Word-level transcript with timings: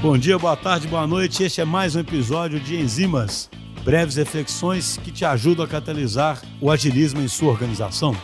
Bom 0.00 0.16
dia, 0.16 0.38
boa 0.38 0.56
tarde, 0.56 0.86
boa 0.86 1.06
noite. 1.06 1.42
Este 1.42 1.60
é 1.60 1.64
mais 1.64 1.96
um 1.96 2.00
episódio 2.00 2.60
de 2.60 2.76
Enzimas, 2.76 3.50
breves 3.84 4.16
reflexões 4.16 4.96
que 4.98 5.10
te 5.10 5.24
ajudam 5.24 5.64
a 5.64 5.68
catalisar 5.68 6.40
o 6.60 6.70
agilismo 6.70 7.20
em 7.20 7.28
sua 7.28 7.50
organização. 7.50 8.16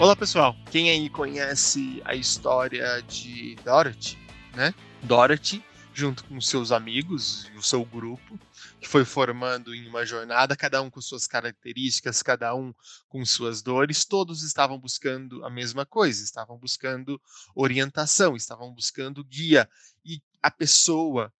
Olá, 0.00 0.16
pessoal. 0.16 0.56
Quem 0.70 0.90
aí 0.90 1.08
conhece 1.08 2.02
a 2.04 2.14
história 2.14 3.02
de 3.06 3.56
Dorothy, 3.64 4.18
né? 4.54 4.74
Dorothy, 5.02 5.62
junto 5.94 6.24
com 6.24 6.40
seus 6.40 6.72
amigos 6.72 7.50
e 7.54 7.56
o 7.56 7.62
seu 7.62 7.84
grupo, 7.84 8.38
que 8.80 8.88
foi 8.88 9.04
formando 9.04 9.74
em 9.74 9.86
uma 9.86 10.06
jornada, 10.06 10.56
cada 10.56 10.80
um 10.80 10.90
com 10.90 11.00
suas 11.00 11.26
características, 11.26 12.22
cada 12.22 12.54
um 12.54 12.74
com 13.08 13.24
suas 13.24 13.62
dores, 13.62 14.04
todos 14.04 14.42
estavam 14.42 14.78
buscando 14.78 15.44
a 15.44 15.50
mesma 15.50 15.84
coisa, 15.84 16.24
estavam 16.24 16.56
buscando 16.58 17.20
orientação, 17.54 18.34
estavam 18.34 18.72
buscando 18.72 19.22
guia. 19.24 19.68
E 20.04 20.22
a 20.42 20.50
pessoa 20.50 21.32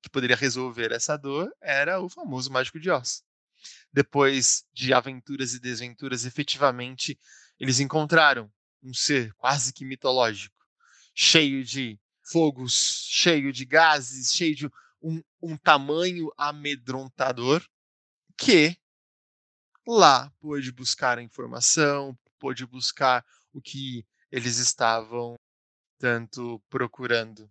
que 0.00 0.08
poderia 0.08 0.36
resolver 0.36 0.92
essa 0.92 1.16
dor 1.16 1.52
era 1.60 2.00
o 2.00 2.08
famoso 2.08 2.50
Mágico 2.50 2.80
de 2.80 2.90
Oz. 2.90 3.24
Depois 3.92 4.64
de 4.72 4.92
aventuras 4.92 5.54
e 5.54 5.60
desventuras, 5.60 6.24
efetivamente 6.24 7.18
eles 7.58 7.78
encontraram 7.78 8.50
um 8.82 8.92
ser 8.92 9.32
quase 9.34 9.72
que 9.72 9.84
mitológico, 9.84 10.66
cheio 11.14 11.64
de 11.64 12.00
fogos, 12.22 13.06
cheio 13.08 13.52
de 13.52 13.64
gases, 13.64 14.34
cheio 14.34 14.54
de 14.54 14.70
um, 15.02 15.22
um 15.42 15.56
tamanho 15.56 16.30
amedrontador, 16.36 17.66
que 18.36 18.76
lá 19.86 20.30
pôde 20.40 20.70
buscar 20.72 21.18
a 21.18 21.22
informação, 21.22 22.16
pôde 22.38 22.64
buscar 22.66 23.24
o 23.52 23.60
que 23.60 24.06
eles 24.30 24.58
estavam 24.58 25.36
tanto 25.98 26.62
procurando. 26.70 27.50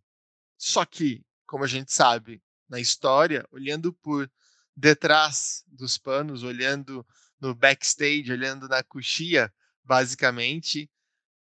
Só 0.57 0.85
que, 0.85 1.23
como 1.45 1.63
a 1.63 1.67
gente 1.67 1.94
sabe 1.94 2.41
na 2.67 2.80
história, 2.80 3.45
olhando 3.52 3.94
por 3.94 4.31
detrás 4.75 5.64
dos 5.67 5.97
panos, 5.97 6.44
olhando 6.44 7.05
no 7.39 7.53
backstage, 7.53 8.31
olhando 8.31 8.67
na 8.67 8.83
coxia, 8.83 9.53
basicamente, 9.83 10.89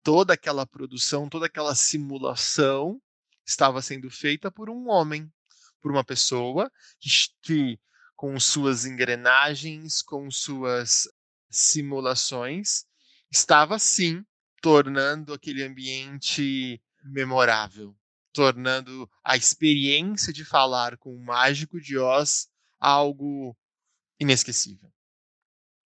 toda 0.02 0.34
aquela 0.34 0.66
produção, 0.66 1.28
toda 1.28 1.46
aquela 1.46 1.74
simulação 1.74 3.00
estava 3.50 3.82
sendo 3.82 4.08
feita 4.08 4.50
por 4.50 4.70
um 4.70 4.88
homem, 4.88 5.30
por 5.80 5.90
uma 5.90 6.04
pessoa 6.04 6.70
que, 7.42 7.78
com 8.14 8.38
suas 8.38 8.84
engrenagens, 8.84 10.02
com 10.02 10.30
suas 10.30 11.08
simulações, 11.50 12.84
estava 13.30 13.76
sim 13.78 14.24
tornando 14.62 15.34
aquele 15.34 15.64
ambiente 15.64 16.80
memorável, 17.02 17.96
tornando 18.32 19.10
a 19.24 19.36
experiência 19.36 20.32
de 20.32 20.44
falar 20.44 20.96
com 20.96 21.12
o 21.12 21.24
mágico 21.24 21.80
de 21.80 21.98
Oz 21.98 22.48
algo 22.78 23.56
inesquecível. 24.20 24.92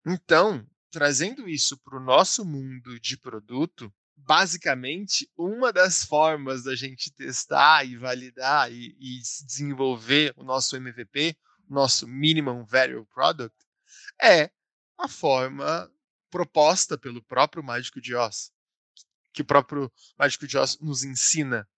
Então, 0.05 0.67
trazendo 0.91 1.49
isso 1.49 1.79
para 1.79 1.97
o 1.97 2.05
nosso 2.05 2.45
mundo 2.45 2.99
de 2.99 3.17
produto, 3.17 3.93
basicamente, 4.25 5.29
uma 5.37 5.73
das 5.73 6.05
formas 6.05 6.65
da 6.65 6.75
gente 6.75 7.13
testar 7.13 7.85
e 7.85 7.97
validar 7.97 8.73
e, 8.73 8.97
e 8.99 9.21
desenvolver 9.45 10.33
o 10.37 10.45
nosso 10.45 10.77
MVP, 10.77 11.37
o 11.69 11.75
nosso 11.75 12.07
Minimum 12.07 12.65
Value 12.65 13.07
Product, 13.07 13.57
é 14.21 14.51
a 14.99 15.09
forma 15.09 15.91
proposta 16.31 16.97
pelo 16.97 17.23
próprio 17.23 17.63
Mágico 17.63 18.01
de 18.01 18.15
Oz, 18.15 18.53
que 19.33 19.43
o 19.43 19.45
próprio 19.45 19.93
Mágico 20.19 20.47
de 20.47 20.57
Oz 20.57 20.79
nos 20.81 21.03
ensina, 21.03 21.69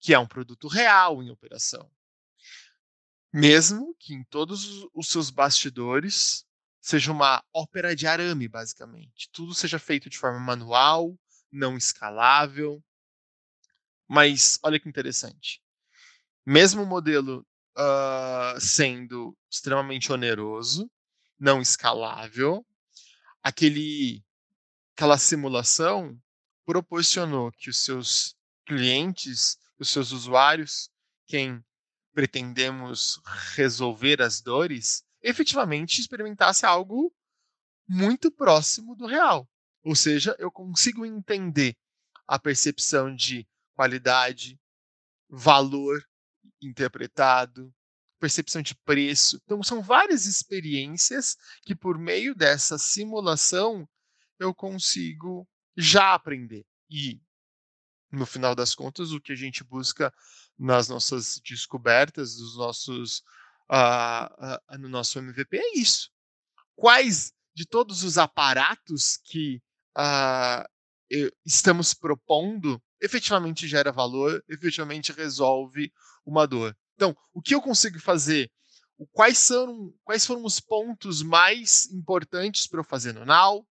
que 0.00 0.14
é 0.14 0.18
um 0.18 0.26
produto 0.26 0.68
real 0.68 1.22
em 1.22 1.30
operação. 1.30 1.90
Mesmo 3.32 3.94
que 3.98 4.14
em 4.14 4.24
todos 4.24 4.86
os 4.94 5.08
seus 5.08 5.30
bastidores 5.30 6.46
seja 6.80 7.12
uma 7.12 7.44
ópera 7.52 7.94
de 7.94 8.06
arame, 8.06 8.48
basicamente. 8.48 9.28
Tudo 9.30 9.52
seja 9.52 9.78
feito 9.78 10.08
de 10.08 10.16
forma 10.16 10.40
manual, 10.40 11.18
não 11.50 11.76
escalável. 11.76 12.82
Mas 14.08 14.58
olha 14.62 14.80
que 14.80 14.88
interessante. 14.88 15.62
Mesmo 16.46 16.82
o 16.82 16.86
modelo 16.86 17.46
uh, 17.76 18.60
sendo 18.60 19.36
extremamente 19.50 20.12
oneroso, 20.12 20.90
não 21.38 21.60
escalável, 21.60 22.66
aquele, 23.42 24.24
aquela 24.96 25.18
simulação 25.18 26.18
proporcionou 26.66 27.52
que 27.52 27.70
os 27.70 27.78
seus 27.78 28.34
clientes, 28.66 29.56
os 29.78 29.90
seus 29.90 30.12
usuários, 30.12 30.90
quem 31.26 31.64
pretendemos 32.12 33.20
resolver 33.54 34.20
as 34.20 34.40
dores, 34.40 35.04
efetivamente 35.22 36.00
experimentasse 36.00 36.66
algo 36.66 37.14
muito 37.88 38.30
próximo 38.30 38.96
do 38.96 39.06
real. 39.06 39.48
Ou 39.84 39.94
seja, 39.94 40.36
eu 40.38 40.50
consigo 40.50 41.04
entender 41.06 41.76
a 42.26 42.38
percepção 42.38 43.14
de 43.14 43.46
qualidade, 43.74 44.58
valor 45.28 46.02
interpretado, 46.60 47.72
percepção 48.18 48.60
de 48.60 48.74
preço. 48.74 49.40
Então, 49.44 49.62
são 49.62 49.80
várias 49.80 50.26
experiências 50.26 51.36
que, 51.62 51.74
por 51.74 51.98
meio 51.98 52.34
dessa 52.34 52.76
simulação, 52.76 53.88
eu 54.38 54.54
consigo 54.54 55.48
já 55.76 56.14
aprender. 56.14 56.66
E, 56.90 57.20
no 58.10 58.26
final 58.26 58.54
das 58.54 58.74
contas, 58.74 59.12
o 59.12 59.20
que 59.20 59.32
a 59.32 59.36
gente 59.36 59.62
busca 59.62 60.12
nas 60.58 60.88
nossas 60.88 61.40
descobertas, 61.44 62.36
dos 62.36 62.56
nossos 62.56 63.22
uh, 63.70 64.74
uh, 64.74 64.78
no 64.78 64.88
nosso 64.88 65.18
MVP 65.18 65.56
é 65.56 65.78
isso. 65.78 66.10
Quais 66.74 67.32
de 67.54 67.66
todos 67.66 68.02
os 68.02 68.18
aparatos 68.18 69.16
que 69.24 69.62
uh, 69.98 70.68
estamos 71.44 71.94
propondo 71.94 72.80
efetivamente 73.00 73.66
gera 73.66 73.92
valor, 73.92 74.44
efetivamente 74.48 75.12
resolve 75.12 75.92
uma 76.24 76.46
dor. 76.46 76.76
Então, 76.94 77.16
o 77.32 77.40
que 77.40 77.54
eu 77.54 77.62
consigo 77.62 77.98
fazer? 78.00 78.50
Quais, 79.12 79.38
são, 79.38 79.94
quais 80.02 80.26
foram 80.26 80.44
os 80.44 80.58
pontos 80.58 81.22
mais 81.22 81.86
importantes 81.92 82.66
para 82.66 82.80
eu 82.80 82.84
fazer 82.84 83.12
no 83.12 83.24
Now? 83.24 83.66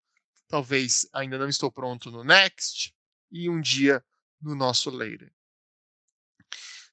Talvez 0.50 1.08
ainda 1.14 1.38
não 1.38 1.48
estou 1.48 1.72
pronto 1.72 2.12
no 2.12 2.24
Next 2.24 2.94
e 3.32 3.50
um 3.50 3.62
dia 3.62 4.04
no 4.42 4.54
nosso 4.54 4.90
Later. 4.90 5.32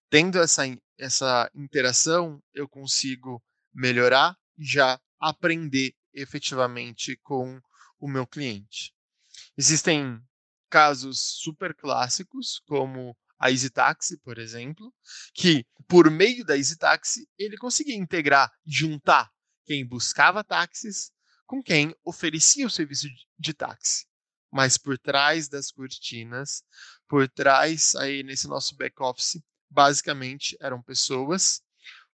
Tendo 0.09 0.39
essa 0.39 0.65
essa 1.01 1.51
interação, 1.55 2.43
eu 2.53 2.69
consigo 2.69 3.43
melhorar 3.73 4.37
e 4.59 4.65
já 4.65 5.01
aprender 5.19 5.95
efetivamente 6.13 7.17
com 7.23 7.61
o 7.99 8.07
meu 8.07 8.27
cliente. 8.27 8.95
Existem 9.61 10.19
casos 10.71 11.21
super 11.43 11.75
clássicos, 11.75 12.63
como 12.67 13.15
a 13.39 13.51
EasyTaxi, 13.51 14.17
por 14.17 14.39
exemplo, 14.39 14.91
que 15.35 15.67
por 15.87 16.11
meio 16.11 16.47
da 16.47 16.57
EasyTaxi 16.57 17.29
ele 17.39 17.59
conseguia 17.59 17.95
integrar, 17.95 18.51
juntar 18.65 19.31
quem 19.67 19.87
buscava 19.87 20.43
táxis 20.43 21.13
com 21.45 21.63
quem 21.63 21.95
oferecia 22.03 22.67
o 22.67 22.71
serviço 22.71 23.07
de 23.39 23.53
táxi. 23.53 24.07
Mas 24.51 24.79
por 24.79 24.97
trás 24.97 25.47
das 25.47 25.71
cortinas, 25.71 26.63
por 27.07 27.29
trás 27.29 27.95
aí 27.97 28.23
nesse 28.23 28.49
nosso 28.49 28.75
back 28.77 28.95
office, 29.03 29.43
basicamente 29.69 30.57
eram 30.59 30.81
pessoas 30.81 31.61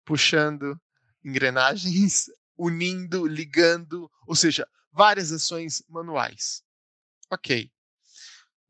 puxando 0.04 0.76
engrenagens, 1.24 2.24
unindo, 2.58 3.24
ligando, 3.24 4.10
ou 4.26 4.34
seja, 4.34 4.68
várias 4.90 5.30
ações 5.30 5.80
manuais. 5.88 6.65
Ok. 7.30 7.70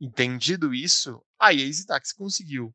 Entendido 0.01 0.75
isso, 0.75 1.23
a 1.39 1.53
EasyTaxi 1.53 2.15
conseguiu 2.15 2.75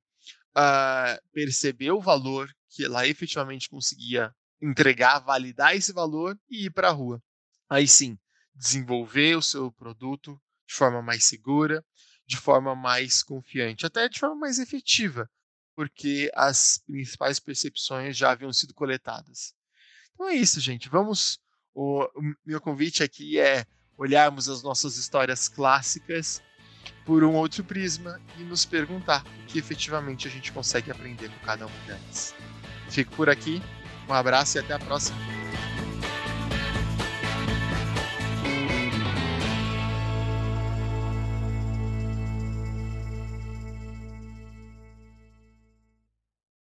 uh, 0.52 1.32
perceber 1.32 1.92
o 1.92 2.02
valor 2.02 2.50
que 2.70 2.86
ela 2.86 3.08
efetivamente 3.08 3.70
conseguia 3.70 4.34
entregar, 4.62 5.20
validar 5.20 5.76
esse 5.76 5.92
valor 5.92 6.38
e 6.50 6.66
ir 6.66 6.72
para 6.72 6.90
a 6.90 6.92
rua. 6.92 7.22
Aí 7.70 7.88
sim, 7.88 8.18
desenvolver 8.54 9.36
o 9.36 9.42
seu 9.42 9.72
produto 9.72 10.40
de 10.68 10.74
forma 10.76 11.02
mais 11.02 11.24
segura, 11.24 11.84
de 12.26 12.38
forma 12.38 12.76
mais 12.76 13.24
confiante, 13.24 13.86
até 13.86 14.08
de 14.08 14.20
forma 14.20 14.36
mais 14.36 14.60
efetiva, 14.60 15.30
porque 15.76 16.32
as 16.34 16.82
principais 16.86 17.40
percepções 17.40 18.16
já 18.16 18.32
haviam 18.32 18.54
sido 18.54 18.74
coletadas. 18.74 19.54
Então 20.14 20.30
é 20.30 20.36
isso, 20.36 20.60
gente. 20.60 20.90
Vamos. 20.90 21.40
O, 21.74 22.04
o 22.04 22.36
meu 22.46 22.60
convite 22.60 23.02
aqui 23.02 23.40
é 23.40 23.66
olharmos 24.02 24.50
as 24.50 24.64
nossas 24.64 24.98
histórias 24.98 25.48
clássicas 25.48 26.42
por 27.06 27.24
um 27.24 27.36
outro 27.36 27.64
prisma 27.64 28.20
e 28.40 28.44
nos 28.44 28.66
perguntar 28.66 29.24
o 29.44 29.46
que 29.46 29.60
efetivamente 29.60 30.28
a 30.28 30.32
gente 30.32 30.52
consegue 30.52 30.90
aprender 30.90 31.30
com 31.30 31.46
cada 31.46 31.68
uma 31.68 31.86
delas. 31.86 32.34
Fico 32.90 33.16
por 33.16 33.30
aqui, 33.30 33.62
um 34.10 34.14
abraço 34.14 34.58
e 34.58 34.60
até 34.60 34.74
a 34.74 34.80
próxima. 34.80 35.41